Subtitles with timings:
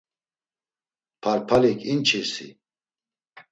[1.21, 2.47] Parpalik inçirsi!